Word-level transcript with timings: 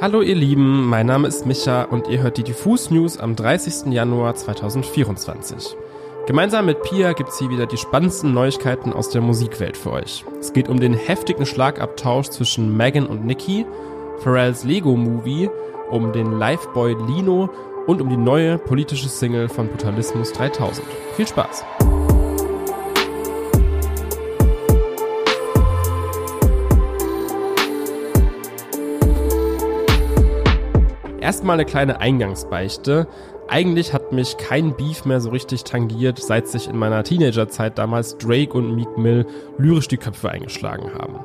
Hallo 0.00 0.22
ihr 0.22 0.36
Lieben, 0.36 0.86
mein 0.86 1.06
Name 1.06 1.26
ist 1.26 1.44
Micha 1.44 1.82
und 1.82 2.06
ihr 2.06 2.22
hört 2.22 2.36
die 2.36 2.44
Diffus 2.44 2.88
News 2.92 3.18
am 3.18 3.34
30. 3.34 3.92
Januar 3.92 4.36
2024. 4.36 5.76
Gemeinsam 6.28 6.66
mit 6.66 6.84
Pia 6.84 7.14
gibt's 7.14 7.40
hier 7.40 7.50
wieder 7.50 7.66
die 7.66 7.78
spannendsten 7.78 8.32
Neuigkeiten 8.32 8.92
aus 8.92 9.10
der 9.10 9.22
Musikwelt 9.22 9.76
für 9.76 9.90
euch. 9.90 10.24
Es 10.38 10.52
geht 10.52 10.68
um 10.68 10.78
den 10.78 10.94
heftigen 10.94 11.46
Schlagabtausch 11.46 12.28
zwischen 12.28 12.76
Megan 12.76 13.08
und 13.08 13.26
Nicki, 13.26 13.66
Pharrells 14.20 14.62
Lego-Movie, 14.62 15.50
um 15.90 16.12
den 16.12 16.38
Liveboy 16.38 16.94
Lino 17.08 17.50
und 17.88 18.00
um 18.00 18.08
die 18.08 18.16
neue 18.16 18.56
politische 18.56 19.08
Single 19.08 19.48
von 19.48 19.66
Brutalismus 19.66 20.32
3000. 20.32 20.86
Viel 21.16 21.26
Spaß! 21.26 21.64
Erstmal 31.20 31.54
eine 31.54 31.64
kleine 31.64 32.00
Eingangsbeichte. 32.00 33.08
Eigentlich 33.48 33.92
hat 33.92 34.12
mich 34.12 34.36
kein 34.36 34.76
Beef 34.76 35.04
mehr 35.04 35.20
so 35.20 35.30
richtig 35.30 35.64
tangiert, 35.64 36.18
seit 36.18 36.46
sich 36.46 36.68
in 36.68 36.76
meiner 36.76 37.02
Teenagerzeit 37.02 37.76
damals 37.76 38.18
Drake 38.18 38.52
und 38.52 38.76
Meek 38.76 38.96
Mill 38.96 39.26
lyrisch 39.56 39.88
die 39.88 39.96
Köpfe 39.96 40.30
eingeschlagen 40.30 40.92
haben. 40.94 41.18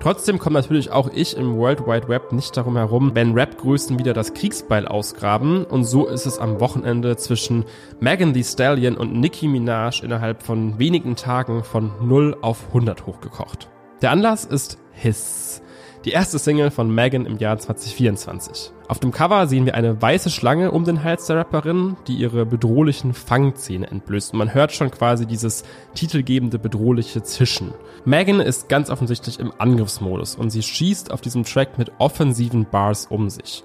Trotzdem 0.00 0.38
komme 0.38 0.58
natürlich 0.58 0.90
auch 0.90 1.10
ich 1.14 1.36
im 1.36 1.56
World 1.56 1.86
Wide 1.86 2.08
Web 2.08 2.32
nicht 2.32 2.56
darum 2.56 2.76
herum, 2.76 3.12
wenn 3.14 3.34
Rap-Größen 3.34 3.98
wieder 3.98 4.14
das 4.14 4.34
Kriegsbeil 4.34 4.88
ausgraben 4.88 5.64
und 5.64 5.84
so 5.84 6.06
ist 6.06 6.26
es 6.26 6.38
am 6.38 6.58
Wochenende 6.58 7.16
zwischen 7.16 7.64
Megan 8.00 8.32
Thee 8.32 8.42
Stallion 8.42 8.96
und 8.96 9.20
Nicki 9.20 9.46
Minaj 9.46 10.02
innerhalb 10.02 10.42
von 10.42 10.78
wenigen 10.78 11.16
Tagen 11.16 11.64
von 11.64 11.92
0 12.00 12.36
auf 12.40 12.68
100 12.68 13.06
hochgekocht. 13.06 13.68
Der 14.02 14.10
Anlass 14.10 14.44
ist 14.44 14.78
Hiss. 14.92 15.62
Die 16.06 16.12
erste 16.12 16.38
Single 16.38 16.70
von 16.70 16.94
Megan 16.94 17.26
im 17.26 17.36
Jahr 17.36 17.58
2024. 17.58 18.72
Auf 18.88 19.00
dem 19.00 19.12
Cover 19.12 19.46
sehen 19.46 19.66
wir 19.66 19.74
eine 19.74 20.00
weiße 20.00 20.30
Schlange 20.30 20.70
um 20.70 20.84
den 20.84 21.04
Hals 21.04 21.26
der 21.26 21.36
Rapperin, 21.36 21.98
die 22.08 22.14
ihre 22.14 22.46
bedrohlichen 22.46 23.12
Fangzähne 23.12 23.90
entblößt. 23.90 24.32
Und 24.32 24.38
man 24.38 24.54
hört 24.54 24.72
schon 24.72 24.90
quasi 24.90 25.26
dieses 25.26 25.62
titelgebende 25.94 26.58
bedrohliche 26.58 27.22
Zischen. 27.22 27.74
Megan 28.06 28.40
ist 28.40 28.70
ganz 28.70 28.88
offensichtlich 28.88 29.38
im 29.40 29.52
Angriffsmodus 29.58 30.36
und 30.36 30.48
sie 30.48 30.62
schießt 30.62 31.10
auf 31.10 31.20
diesem 31.20 31.44
Track 31.44 31.76
mit 31.76 31.92
offensiven 31.98 32.64
Bars 32.64 33.04
um 33.04 33.28
sich. 33.28 33.62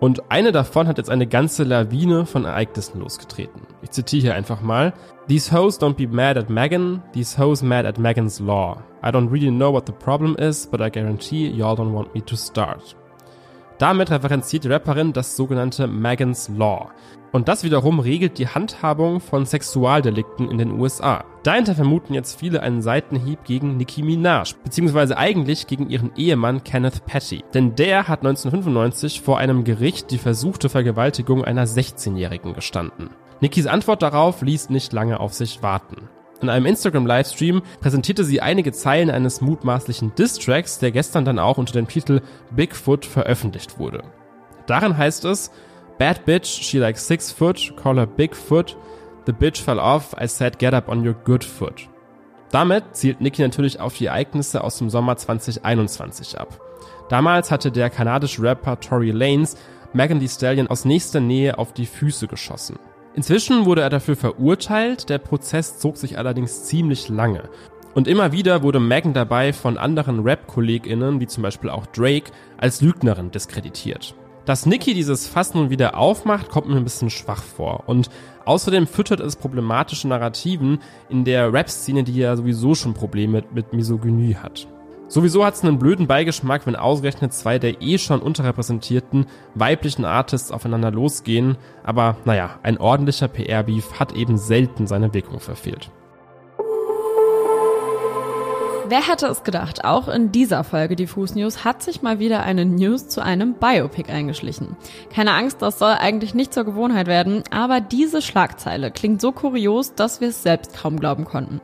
Und 0.00 0.30
eine 0.30 0.50
davon 0.50 0.88
hat 0.88 0.96
jetzt 0.96 1.10
eine 1.10 1.26
ganze 1.26 1.62
Lawine 1.62 2.24
von 2.24 2.46
Ereignissen 2.46 3.00
losgetreten. 3.00 3.60
Ich 3.82 3.90
zitiere 3.90 4.22
hier 4.22 4.34
einfach 4.34 4.62
mal. 4.62 4.94
These 5.28 5.54
hoes 5.54 5.78
don't 5.78 5.94
be 5.94 6.08
mad 6.08 6.38
at 6.38 6.48
Megan, 6.48 7.02
these 7.12 7.38
hoes 7.38 7.62
mad 7.62 7.84
at 7.84 7.98
Megan's 7.98 8.40
law. 8.40 8.82
I 9.04 9.10
don't 9.10 9.30
really 9.30 9.50
know 9.50 9.70
what 9.70 9.86
the 9.86 9.92
problem 9.92 10.36
is, 10.36 10.66
but 10.66 10.80
I 10.80 10.90
guarantee 10.90 11.48
y'all 11.48 11.76
don't 11.76 11.92
want 11.92 12.14
me 12.14 12.22
to 12.22 12.34
start. 12.34 12.96
Damit 13.78 14.10
referenziert 14.10 14.64
die 14.64 14.68
Rapperin 14.68 15.12
das 15.12 15.36
sogenannte 15.36 15.86
Megan's 15.86 16.48
Law. 16.48 16.90
Und 17.32 17.48
das 17.48 17.62
wiederum 17.62 18.00
regelt 18.00 18.38
die 18.38 18.48
Handhabung 18.48 19.20
von 19.20 19.46
Sexualdelikten 19.46 20.50
in 20.50 20.58
den 20.58 20.80
USA. 20.80 21.24
Dahinter 21.44 21.74
vermuten 21.74 22.12
jetzt 22.12 22.38
viele 22.38 22.62
einen 22.62 22.82
Seitenhieb 22.82 23.44
gegen 23.44 23.76
Nicki 23.76 24.02
Minaj, 24.02 24.54
beziehungsweise 24.64 25.16
eigentlich 25.16 25.68
gegen 25.68 25.88
ihren 25.88 26.10
Ehemann 26.16 26.64
Kenneth 26.64 27.06
Petty. 27.06 27.44
Denn 27.54 27.76
der 27.76 28.08
hat 28.08 28.20
1995 28.20 29.20
vor 29.20 29.38
einem 29.38 29.62
Gericht 29.62 30.10
die 30.10 30.18
versuchte 30.18 30.68
Vergewaltigung 30.68 31.44
einer 31.44 31.66
16-Jährigen 31.66 32.52
gestanden. 32.54 33.10
Nickis 33.40 33.66
Antwort 33.66 34.02
darauf 34.02 34.42
ließ 34.42 34.68
nicht 34.70 34.92
lange 34.92 35.20
auf 35.20 35.32
sich 35.32 35.62
warten. 35.62 36.08
In 36.42 36.48
einem 36.48 36.66
Instagram-Livestream 36.66 37.62
präsentierte 37.80 38.24
sie 38.24 38.40
einige 38.40 38.72
Zeilen 38.72 39.10
eines 39.10 39.40
mutmaßlichen 39.40 40.14
Distracks, 40.14 40.78
der 40.78 40.90
gestern 40.90 41.24
dann 41.24 41.38
auch 41.38 41.58
unter 41.58 41.74
dem 41.74 41.86
Titel 41.86 42.22
Bigfoot 42.50 43.04
veröffentlicht 43.04 43.78
wurde. 43.78 44.02
Darin 44.66 44.96
heißt 44.96 45.24
es, 45.26 45.50
Bad 46.00 46.24
bitch, 46.24 46.46
she 46.46 46.78
like 46.78 46.96
six 46.96 47.30
foot, 47.30 47.74
call 47.76 47.96
her 47.96 48.06
Bigfoot, 48.06 48.74
the 49.26 49.34
bitch 49.34 49.60
fell 49.60 49.78
off, 49.78 50.14
I 50.18 50.28
said 50.28 50.58
get 50.58 50.72
up 50.72 50.88
on 50.88 51.06
your 51.06 51.12
good 51.12 51.44
foot. 51.44 51.90
Damit 52.50 52.96
zielt 52.96 53.20
Nicki 53.20 53.42
natürlich 53.42 53.80
auf 53.80 53.98
die 53.98 54.06
Ereignisse 54.06 54.64
aus 54.64 54.78
dem 54.78 54.88
Sommer 54.88 55.18
2021 55.18 56.40
ab. 56.40 56.58
Damals 57.10 57.50
hatte 57.50 57.70
der 57.70 57.90
kanadische 57.90 58.40
Rapper 58.40 58.80
Tory 58.80 59.10
Lanez 59.10 59.58
Megan 59.92 60.20
Thee 60.20 60.28
Stallion 60.28 60.68
aus 60.68 60.86
nächster 60.86 61.20
Nähe 61.20 61.58
auf 61.58 61.74
die 61.74 61.84
Füße 61.84 62.28
geschossen. 62.28 62.78
Inzwischen 63.14 63.66
wurde 63.66 63.82
er 63.82 63.90
dafür 63.90 64.16
verurteilt, 64.16 65.10
der 65.10 65.18
Prozess 65.18 65.80
zog 65.80 65.98
sich 65.98 66.16
allerdings 66.16 66.64
ziemlich 66.64 67.10
lange. 67.10 67.50
Und 67.92 68.08
immer 68.08 68.32
wieder 68.32 68.62
wurde 68.62 68.80
Megan 68.80 69.12
dabei 69.12 69.52
von 69.52 69.76
anderen 69.76 70.20
Rap-KollegInnen, 70.20 71.20
wie 71.20 71.26
zum 71.26 71.42
Beispiel 71.42 71.68
auch 71.68 71.84
Drake, 71.84 72.32
als 72.56 72.80
Lügnerin 72.80 73.30
diskreditiert. 73.30 74.14
Dass 74.50 74.66
Nicki 74.66 74.94
dieses 74.94 75.28
Fass 75.28 75.54
nun 75.54 75.70
wieder 75.70 75.96
aufmacht, 75.96 76.48
kommt 76.48 76.68
mir 76.68 76.74
ein 76.74 76.82
bisschen 76.82 77.08
schwach 77.08 77.40
vor. 77.40 77.84
Und 77.86 78.10
außerdem 78.46 78.88
füttert 78.88 79.20
es 79.20 79.36
problematische 79.36 80.08
Narrativen 80.08 80.80
in 81.08 81.24
der 81.24 81.52
Rap-Szene, 81.52 82.02
die 82.02 82.16
ja 82.16 82.34
sowieso 82.34 82.74
schon 82.74 82.92
Probleme 82.92 83.44
mit 83.54 83.72
Misogynie 83.72 84.34
hat. 84.34 84.66
Sowieso 85.06 85.44
hat 85.44 85.54
es 85.54 85.62
einen 85.62 85.78
blöden 85.78 86.08
Beigeschmack, 86.08 86.66
wenn 86.66 86.74
ausgerechnet 86.74 87.32
zwei 87.32 87.60
der 87.60 87.80
eh 87.80 87.96
schon 87.98 88.20
unterrepräsentierten 88.20 89.26
weiblichen 89.54 90.04
Artists 90.04 90.50
aufeinander 90.50 90.90
losgehen, 90.90 91.56
aber 91.84 92.16
naja, 92.24 92.58
ein 92.64 92.78
ordentlicher 92.78 93.28
PR-Beef 93.28 94.00
hat 94.00 94.16
eben 94.16 94.36
selten 94.36 94.88
seine 94.88 95.14
Wirkung 95.14 95.38
verfehlt. 95.38 95.92
Wer 98.90 99.06
hätte 99.06 99.28
es 99.28 99.44
gedacht, 99.44 99.84
auch 99.84 100.08
in 100.08 100.32
dieser 100.32 100.64
Folge 100.64 100.96
Diffus 100.96 101.36
News 101.36 101.64
hat 101.64 101.80
sich 101.80 102.02
mal 102.02 102.18
wieder 102.18 102.42
eine 102.42 102.64
News 102.64 103.06
zu 103.06 103.22
einem 103.22 103.54
Biopic 103.54 104.10
eingeschlichen. 104.10 104.76
Keine 105.14 105.32
Angst, 105.34 105.62
das 105.62 105.78
soll 105.78 105.92
eigentlich 105.92 106.34
nicht 106.34 106.52
zur 106.52 106.64
Gewohnheit 106.64 107.06
werden, 107.06 107.44
aber 107.52 107.80
diese 107.80 108.20
Schlagzeile 108.20 108.90
klingt 108.90 109.20
so 109.20 109.30
kurios, 109.30 109.94
dass 109.94 110.20
wir 110.20 110.30
es 110.30 110.42
selbst 110.42 110.76
kaum 110.76 110.98
glauben 110.98 111.24
konnten. 111.24 111.60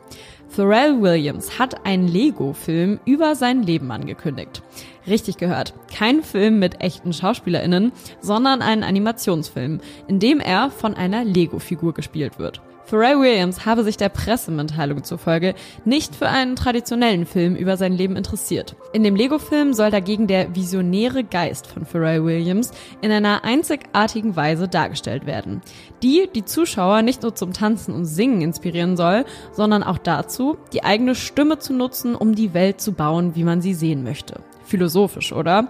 Pharrell 0.48 1.02
Williams 1.02 1.58
hat 1.58 1.84
einen 1.84 2.06
Lego-Film 2.06 3.00
über 3.04 3.34
sein 3.34 3.64
Leben 3.64 3.90
angekündigt. 3.90 4.62
Richtig 5.08 5.36
gehört. 5.36 5.74
Kein 5.92 6.22
Film 6.22 6.60
mit 6.60 6.80
echten 6.80 7.12
SchauspielerInnen, 7.12 7.90
sondern 8.20 8.62
ein 8.62 8.84
Animationsfilm, 8.84 9.80
in 10.06 10.20
dem 10.20 10.38
er 10.38 10.70
von 10.70 10.94
einer 10.94 11.24
Lego-Figur 11.24 11.92
gespielt 11.92 12.38
wird. 12.38 12.62
Pharrell 12.86 13.18
Williams 13.18 13.66
habe 13.66 13.82
sich 13.82 13.96
der 13.96 14.10
Pressemitteilung 14.10 15.02
zufolge 15.02 15.56
nicht 15.84 16.14
für 16.14 16.28
einen 16.28 16.54
traditionellen 16.54 17.26
Film 17.26 17.56
über 17.56 17.76
sein 17.76 17.92
Leben 17.92 18.14
interessiert. 18.14 18.76
In 18.92 19.02
dem 19.02 19.16
Lego-Film 19.16 19.72
soll 19.72 19.90
dagegen 19.90 20.28
der 20.28 20.54
visionäre 20.54 21.24
Geist 21.24 21.66
von 21.66 21.84
Pharrell 21.84 22.24
Williams 22.24 22.70
in 23.02 23.10
einer 23.10 23.42
einzigartigen 23.42 24.36
Weise 24.36 24.68
dargestellt 24.68 25.26
werden, 25.26 25.62
die 26.04 26.28
die 26.32 26.44
Zuschauer 26.44 27.02
nicht 27.02 27.24
nur 27.24 27.34
zum 27.34 27.52
Tanzen 27.52 27.92
und 27.92 28.04
Singen 28.04 28.40
inspirieren 28.40 28.96
soll, 28.96 29.24
sondern 29.50 29.82
auch 29.82 29.98
dazu, 29.98 30.56
die 30.72 30.84
eigene 30.84 31.16
Stimme 31.16 31.58
zu 31.58 31.72
nutzen, 31.72 32.14
um 32.14 32.36
die 32.36 32.54
Welt 32.54 32.80
zu 32.80 32.92
bauen, 32.92 33.34
wie 33.34 33.42
man 33.42 33.60
sie 33.60 33.74
sehen 33.74 34.04
möchte. 34.04 34.40
Philosophisch, 34.66 35.32
oder? 35.32 35.68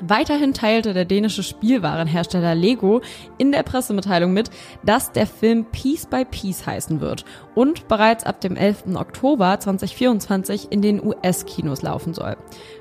Weiterhin 0.00 0.52
teilte 0.52 0.92
der 0.92 1.04
dänische 1.04 1.42
Spielwarenhersteller 1.42 2.54
Lego 2.54 3.00
in 3.38 3.50
der 3.50 3.62
Pressemitteilung 3.62 4.32
mit, 4.32 4.50
dass 4.84 5.12
der 5.12 5.26
Film 5.26 5.64
Piece 5.66 6.06
by 6.06 6.24
Piece 6.24 6.66
heißen 6.66 7.00
wird 7.00 7.24
und 7.54 7.88
bereits 7.88 8.24
ab 8.24 8.40
dem 8.40 8.56
11. 8.56 8.94
Oktober 8.94 9.58
2024 9.58 10.70
in 10.70 10.82
den 10.82 11.04
US-Kinos 11.04 11.82
laufen 11.82 12.12
soll. 12.12 12.36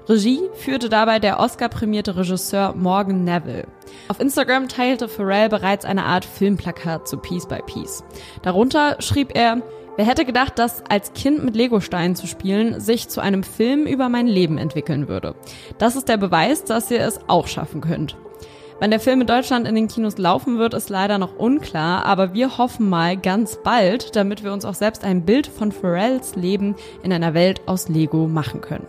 Regie 0.08 0.42
führte 0.53 0.90
dabei 0.90 1.20
der 1.20 1.40
Oscar-prämierte 1.40 2.18
Regisseur 2.18 2.76
Morgan 2.76 3.24
Neville. 3.24 3.68
Auf 4.09 4.20
Instagram 4.20 4.68
teilte 4.68 5.08
Pharrell 5.08 5.50
bereits 5.50 5.86
eine 5.86 6.03
Art 6.03 6.26
Filmplakat 6.26 7.08
zu 7.08 7.18
Piece 7.18 7.47
by 7.47 7.59
Piece. 7.66 8.03
Darunter 8.42 8.97
schrieb 9.00 9.36
er, 9.36 9.62
Wer 9.97 10.06
hätte 10.06 10.25
gedacht, 10.25 10.59
dass 10.59 10.83
als 10.89 11.13
Kind 11.13 11.45
mit 11.45 11.56
Legosteinen 11.56 12.17
zu 12.17 12.28
spielen 12.28 12.81
sich 12.81 13.07
zu 13.07 13.22
einem 13.22 13.44
Film 13.44 13.85
über 13.85 14.09
mein 14.09 14.28
Leben 14.28 14.57
entwickeln 14.57 15.07
würde? 15.07 15.35
Das 15.78 15.95
ist 15.95 16.09
der 16.09 16.17
Beweis, 16.17 16.66
dass 16.66 16.91
ihr 16.91 17.00
es 17.00 17.19
auch 17.28 17.47
schaffen 17.47 17.79
könnt. 17.79 18.17
Wann 18.81 18.91
der 18.91 19.00
Film 19.00 19.22
in 19.22 19.28
Deutschland 19.28 19.66
in 19.66 19.73
den 19.75 19.87
Kinos 19.87 20.17
laufen 20.17 20.58
wird, 20.58 20.73
ist 20.73 20.90
leider 20.90 21.17
noch 21.17 21.37
unklar, 21.37 22.03
aber 22.03 22.34
wir 22.34 22.58
hoffen 22.58 22.90
mal 22.90 23.16
ganz 23.16 23.58
bald, 23.64 24.17
damit 24.17 24.43
wir 24.43 24.52
uns 24.52 24.66
auch 24.66 24.73
selbst 24.73 25.05
ein 25.05 25.23
Bild 25.23 25.47
von 25.47 25.72
Pharrells 25.72 26.35
Leben 26.35 26.75
in 27.02 27.14
einer 27.14 27.34
Welt 27.34 27.61
aus 27.66 27.87
Lego 27.87 28.28
machen 28.28 28.59
können. 28.59 28.87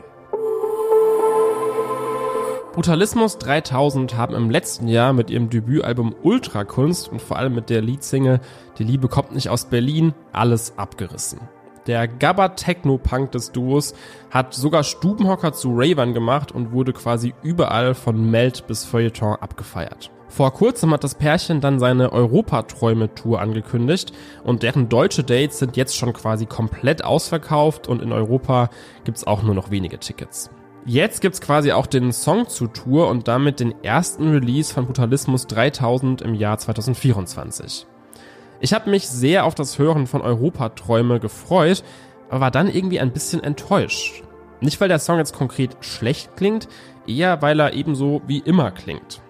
Brutalismus 2.77 3.39
3000 3.39 4.19
haben 4.19 4.35
im 4.35 4.51
letzten 4.51 4.87
Jahr 4.87 5.15
mit 5.15 5.31
ihrem 5.31 5.49
Debütalbum 5.49 6.15
Ultrakunst 6.23 7.09
und 7.09 7.23
vor 7.23 7.39
allem 7.39 7.55
mit 7.55 7.71
der 7.71 7.81
Leadsingle 7.81 8.39
Die 8.77 8.85
Liebe 8.85 9.09
kommt 9.09 9.35
nicht 9.35 9.49
aus 9.49 9.65
Berlin 9.65 10.13
alles 10.31 10.77
abgerissen. 10.77 11.41
Der 11.87 12.07
Gabba 12.07 12.51
Techno 12.51 12.99
Punk 12.99 13.33
des 13.33 13.51
Duos 13.51 13.95
hat 14.31 14.53
sogar 14.53 14.85
Stubenhocker 14.85 15.55
zu 15.55 15.71
Ravern 15.75 16.13
gemacht 16.13 16.53
und 16.53 16.73
wurde 16.73 16.93
quasi 16.93 17.33
überall 17.43 17.95
von 17.95 18.31
Melt 18.31 18.67
bis 18.67 18.85
Feuilleton 18.85 19.37
abgefeiert. 19.37 20.11
Vor 20.29 20.53
kurzem 20.53 20.93
hat 20.93 21.03
das 21.03 21.15
Pärchen 21.15 21.63
dann 21.63 21.79
seine 21.79 22.13
Europaträume-Tour 22.13 23.41
angekündigt 23.41 24.13
und 24.45 24.63
deren 24.63 24.91
deutsche 24.91 25.25
Dates 25.25 25.61
sind 25.61 25.79
jetzt 25.79 25.97
schon 25.97 26.13
quasi 26.13 26.45
komplett 26.45 27.03
ausverkauft 27.03 27.89
und 27.89 28.03
in 28.03 28.13
Europa 28.13 28.69
gibt's 29.05 29.27
auch 29.27 29.43
nur 29.43 29.55
noch 29.55 29.71
wenige 29.71 29.99
Tickets. 29.99 30.51
Jetzt 30.89 31.21
gibt's 31.21 31.41
quasi 31.41 31.73
auch 31.73 31.87
den 31.87 32.13
Song 32.13 32.49
zu 32.49 32.69
Tour 32.69 33.09
und 33.09 33.27
damit 33.27 33.59
den 33.59 33.75
ersten 33.83 34.31
Release 34.31 34.73
von 34.73 34.87
Brutalismus 34.87 35.49
3000 35.49 36.23
im 36.23 36.35
Jahr 36.35 36.59
2024. 36.59 37.89
Ich 38.61 38.73
habe 38.73 38.89
mich 38.89 39.09
sehr 39.09 39.47
auf 39.47 39.57
das 39.57 39.81
Hören 39.81 40.07
von 40.07 40.21
Europaträume 40.21 41.19
gefreut, 41.19 41.83
aber 42.29 42.41
war 42.41 42.51
dann 42.53 42.73
irgendwie 42.73 43.01
ein 43.01 43.13
bisschen 43.13 43.43
enttäuscht. 43.43 44.23
Nicht, 44.61 44.81
weil 44.81 44.87
der 44.87 45.01
Song 45.01 45.19
jetzt 45.19 45.35
konkret 45.35 45.77
schlecht 45.81 46.37
klingt, 46.37 46.69
eher 47.05 47.43
weil 47.43 47.59
er 47.59 47.73
ebenso 47.73 48.23
wie 48.29 48.39
immer 48.39 48.71
klingt. 48.71 49.21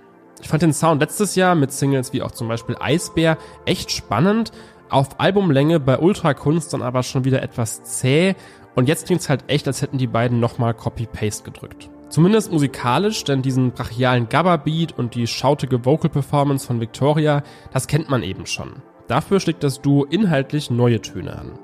Ich 0.42 0.48
fand 0.48 0.62
den 0.62 0.74
Sound 0.74 1.00
letztes 1.00 1.36
Jahr 1.36 1.54
mit 1.54 1.72
Singles 1.72 2.12
wie 2.12 2.20
auch 2.20 2.32
zum 2.32 2.48
Beispiel 2.48 2.76
Eisbär 2.78 3.38
echt 3.64 3.90
spannend, 3.90 4.52
auf 4.90 5.18
Albumlänge 5.18 5.80
bei 5.80 5.98
Ultrakunst 5.98 6.74
dann 6.74 6.82
aber 6.82 7.02
schon 7.02 7.24
wieder 7.24 7.42
etwas 7.42 7.82
zäh 7.82 8.36
und 8.76 8.88
jetzt 8.88 9.06
klingt's 9.06 9.28
halt 9.28 9.44
echt, 9.48 9.66
als 9.66 9.82
hätten 9.82 9.98
die 9.98 10.06
beiden 10.06 10.38
nochmal 10.38 10.74
Copy-Paste 10.74 11.42
gedrückt. 11.42 11.90
Zumindest 12.08 12.52
musikalisch, 12.52 13.24
denn 13.24 13.42
diesen 13.42 13.72
brachialen 13.72 14.28
Gabba-Beat 14.28 14.96
und 14.96 15.16
die 15.16 15.26
schautige 15.26 15.84
Vocal-Performance 15.84 16.64
von 16.64 16.80
Victoria, 16.80 17.42
das 17.72 17.88
kennt 17.88 18.08
man 18.08 18.22
eben 18.22 18.46
schon. 18.46 18.82
Dafür 19.08 19.40
schlägt 19.40 19.64
das 19.64 19.82
Duo 19.82 20.04
inhaltlich 20.04 20.70
neue 20.70 21.00
Töne 21.00 21.36
an. 21.36 21.58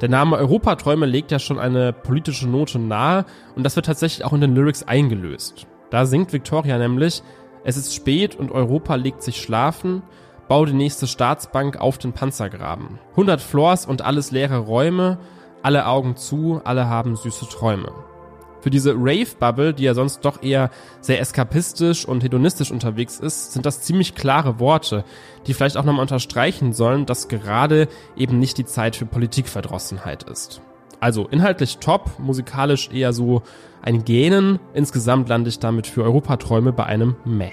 Der 0.00 0.08
Name 0.08 0.36
Europaträume 0.36 1.06
legt 1.06 1.32
ja 1.32 1.38
schon 1.38 1.58
eine 1.58 1.92
politische 1.92 2.48
Note 2.48 2.78
nahe 2.78 3.26
und 3.56 3.64
das 3.64 3.74
wird 3.74 3.86
tatsächlich 3.86 4.24
auch 4.24 4.32
in 4.32 4.40
den 4.40 4.54
Lyrics 4.54 4.84
eingelöst. 4.84 5.66
Da 5.90 6.06
singt 6.06 6.32
Victoria 6.32 6.78
nämlich, 6.78 7.22
es 7.64 7.76
ist 7.76 7.94
spät 7.94 8.36
und 8.36 8.52
Europa 8.52 8.94
legt 8.94 9.22
sich 9.22 9.40
schlafen, 9.40 10.02
bau 10.46 10.64
die 10.64 10.72
nächste 10.72 11.06
Staatsbank 11.06 11.78
auf 11.80 11.98
den 11.98 12.12
Panzergraben. 12.12 12.98
100 13.10 13.40
Floors 13.40 13.86
und 13.86 14.02
alles 14.02 14.30
leere 14.30 14.58
Räume, 14.58 15.18
alle 15.62 15.86
Augen 15.86 16.16
zu, 16.16 16.60
alle 16.64 16.88
haben 16.88 17.16
süße 17.16 17.48
Träume. 17.48 17.92
Für 18.60 18.70
diese 18.70 18.94
Rave-Bubble, 18.94 19.72
die 19.72 19.84
ja 19.84 19.94
sonst 19.94 20.24
doch 20.24 20.42
eher 20.42 20.70
sehr 21.00 21.20
eskapistisch 21.20 22.06
und 22.06 22.24
hedonistisch 22.24 22.72
unterwegs 22.72 23.20
ist, 23.20 23.52
sind 23.52 23.64
das 23.64 23.82
ziemlich 23.82 24.14
klare 24.14 24.58
Worte, 24.58 25.04
die 25.46 25.54
vielleicht 25.54 25.76
auch 25.76 25.84
nochmal 25.84 26.02
unterstreichen 26.02 26.72
sollen, 26.72 27.06
dass 27.06 27.28
gerade 27.28 27.88
eben 28.16 28.38
nicht 28.38 28.58
die 28.58 28.64
Zeit 28.64 28.96
für 28.96 29.06
Politikverdrossenheit 29.06 30.24
ist. 30.24 30.60
Also 31.00 31.28
inhaltlich 31.28 31.78
top, 31.78 32.18
musikalisch 32.18 32.90
eher 32.92 33.12
so 33.12 33.42
ein 33.82 34.04
Gähnen. 34.04 34.58
Insgesamt 34.74 35.28
lande 35.28 35.48
ich 35.48 35.60
damit 35.60 35.86
für 35.86 36.02
Europaträume 36.02 36.72
bei 36.72 36.84
einem 36.84 37.14
Meh. 37.24 37.52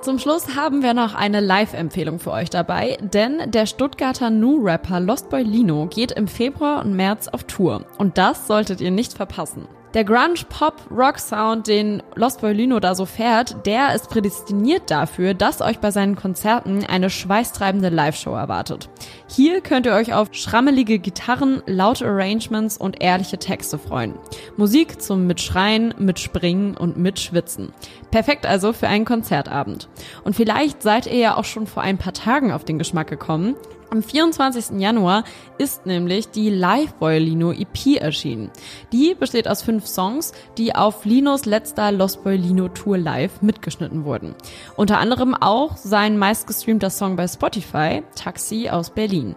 Zum 0.00 0.20
Schluss 0.20 0.54
haben 0.54 0.82
wir 0.84 0.94
noch 0.94 1.16
eine 1.16 1.40
Live-Empfehlung 1.40 2.20
für 2.20 2.30
euch 2.30 2.50
dabei, 2.50 2.96
denn 3.00 3.50
der 3.50 3.66
Stuttgarter 3.66 4.30
Nu-Rapper 4.30 5.00
Lost 5.00 5.28
Boy 5.28 5.42
Lino 5.42 5.86
geht 5.86 6.12
im 6.12 6.28
Februar 6.28 6.84
und 6.84 6.94
März 6.94 7.26
auf 7.26 7.44
Tour. 7.44 7.84
Und 7.98 8.16
das 8.16 8.46
solltet 8.46 8.80
ihr 8.80 8.92
nicht 8.92 9.12
verpassen. 9.12 9.66
Der 9.94 10.04
Grunge-Pop-Rock-Sound, 10.04 11.66
den 11.66 12.02
Lost 12.14 12.42
Boy 12.42 12.68
da 12.80 12.94
so 12.94 13.06
fährt, 13.06 13.64
der 13.64 13.94
ist 13.94 14.10
prädestiniert 14.10 14.90
dafür, 14.90 15.32
dass 15.32 15.62
euch 15.62 15.78
bei 15.78 15.90
seinen 15.90 16.14
Konzerten 16.14 16.84
eine 16.84 17.08
schweißtreibende 17.08 17.88
Live-Show 17.88 18.34
erwartet. 18.34 18.90
Hier 19.28 19.62
könnt 19.62 19.86
ihr 19.86 19.94
euch 19.94 20.12
auf 20.12 20.28
schrammelige 20.32 20.98
Gitarren, 20.98 21.62
laute 21.66 22.06
Arrangements 22.06 22.76
und 22.76 23.02
ehrliche 23.02 23.38
Texte 23.38 23.78
freuen. 23.78 24.14
Musik 24.58 25.00
zum 25.00 25.26
Mitschreien, 25.26 25.94
Mitspringen 25.96 26.76
und 26.76 26.98
Mitschwitzen. 26.98 27.72
Perfekt 28.10 28.44
also 28.44 28.74
für 28.74 28.88
einen 28.88 29.06
Konzertabend. 29.06 29.88
Und 30.22 30.36
vielleicht 30.36 30.82
seid 30.82 31.06
ihr 31.06 31.18
ja 31.18 31.36
auch 31.36 31.44
schon 31.44 31.66
vor 31.66 31.82
ein 31.82 31.96
paar 31.96 32.12
Tagen 32.12 32.52
auf 32.52 32.64
den 32.64 32.78
Geschmack 32.78 33.08
gekommen. 33.08 33.56
Am 33.90 34.02
24. 34.02 34.78
Januar 34.78 35.24
ist 35.56 35.86
nämlich 35.86 36.28
die 36.28 36.50
Live 36.50 36.92
Boy 36.94 37.18
Lino 37.18 37.52
EP 37.52 37.96
erschienen. 37.98 38.50
Die 38.92 39.14
besteht 39.14 39.48
aus 39.48 39.62
fünf 39.62 39.86
Songs, 39.86 40.32
die 40.58 40.74
auf 40.74 41.06
Linos 41.06 41.46
letzter 41.46 41.90
Lost 41.90 42.22
Boy 42.22 42.36
Lino 42.36 42.68
Tour 42.68 42.98
Live 42.98 43.40
mitgeschnitten 43.40 44.04
wurden. 44.04 44.34
Unter 44.76 44.98
anderem 44.98 45.34
auch 45.34 45.78
sein 45.78 46.18
meistgestreamter 46.18 46.90
Song 46.90 47.16
bei 47.16 47.26
Spotify, 47.26 48.02
Taxi 48.14 48.68
aus 48.68 48.90
Berlin. 48.90 49.34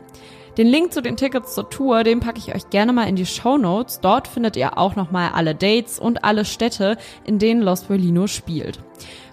Den 0.57 0.67
Link 0.67 0.91
zu 0.91 1.01
den 1.01 1.15
Tickets 1.15 1.55
zur 1.55 1.69
Tour, 1.69 2.03
den 2.03 2.19
packe 2.19 2.39
ich 2.39 2.53
euch 2.53 2.69
gerne 2.69 2.91
mal 2.91 3.07
in 3.07 3.15
die 3.15 3.25
Show 3.25 3.57
Notes. 3.57 4.01
Dort 4.01 4.27
findet 4.27 4.57
ihr 4.57 4.77
auch 4.77 4.97
nochmal 4.97 5.31
alle 5.33 5.55
Dates 5.55 5.97
und 5.97 6.25
alle 6.25 6.43
Städte, 6.43 6.97
in 7.23 7.39
denen 7.39 7.61
Lost 7.61 7.87
Boy 7.87 7.95
Lino 7.95 8.27
spielt. 8.27 8.79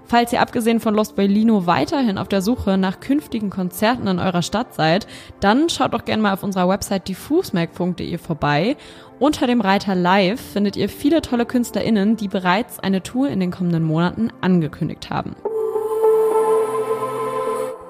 Falls 0.09 0.33
ihr 0.33 0.41
abgesehen 0.41 0.81
von 0.81 0.95
Lost 0.95 1.17
by 1.17 1.27
Lino 1.27 1.67
weiterhin 1.67 2.17
auf 2.17 2.29
der 2.29 2.41
Suche 2.41 2.79
nach 2.79 2.99
künftigen 2.99 3.51
Konzerten 3.51 4.07
in 4.07 4.19
eurer 4.19 4.41
Stadt 4.41 4.75
seid, 4.75 5.07
dann 5.41 5.69
schaut 5.69 5.93
doch 5.93 6.07
gerne 6.07 6.23
mal 6.23 6.33
auf 6.33 6.43
unserer 6.43 6.67
Website 6.67 7.09
diffusmerk.de 7.09 8.17
vorbei. 8.17 8.79
Unter 9.19 9.47
dem 9.47 9.61
Reiter 9.61 9.95
Live 9.95 10.41
findet 10.41 10.79
ihr 10.79 10.89
viele 10.89 11.21
tolle 11.21 11.45
KünstlerInnen, 11.45 12.17
die 12.17 12.29
bereits 12.29 12.81
eine 12.81 13.03
Tour 13.03 13.29
in 13.29 13.39
den 13.39 13.51
kommenden 13.51 13.85
Monaten 13.85 14.33
angekündigt 14.41 15.11
haben. 15.11 15.37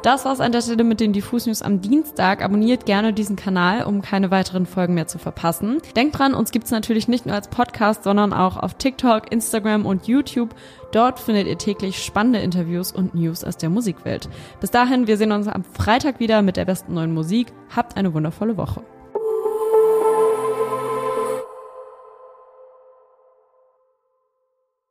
Das 0.03 0.25
war's 0.25 0.41
an 0.41 0.53
der 0.53 0.62
Stelle 0.62 0.85
mit 0.85 1.00
den 1.00 1.12
Diffus 1.12 1.47
News 1.47 1.61
am 1.61 1.81
Dienstag. 1.81 2.45
Abonniert 2.45 2.87
gerne 2.87 3.12
diesen 3.12 3.35
Kanal, 3.35 3.83
um 3.83 4.00
keine 4.00 4.31
weiteren 4.31 4.65
Folgen 4.65 4.95
mehr 4.95 5.09
zu 5.09 5.19
verpassen. 5.19 5.83
Denkt 5.97 6.17
dran, 6.17 6.35
uns 6.35 6.53
gibt's 6.53 6.71
natürlich 6.71 7.09
nicht 7.09 7.27
nur 7.27 7.35
als 7.35 7.49
Podcast, 7.49 8.05
sondern 8.05 8.33
auch 8.33 8.56
auf 8.56 8.75
TikTok, 8.75 9.33
Instagram 9.33 9.87
und 9.87 10.06
YouTube. 10.06 10.55
Dort 10.93 11.19
findet 11.19 11.49
ihr 11.49 11.59
täglich 11.59 12.03
spannende 12.03 12.39
Interviews 12.39 12.93
und 12.93 13.15
News 13.15 13.43
aus 13.43 13.56
der 13.56 13.71
Musikwelt. 13.71 14.29
Bis 14.61 14.71
dahin, 14.71 15.09
wir 15.09 15.17
sehen 15.17 15.33
uns 15.33 15.49
am 15.49 15.65
Freitag 15.65 16.21
wieder 16.21 16.43
mit 16.43 16.56
der 16.56 16.65
besten 16.65 16.95
neuen 16.95 17.12
Musik. 17.12 17.49
Habt 17.75 17.97
eine 17.97 18.15
wundervolle 18.15 18.56
Woche. 18.56 18.83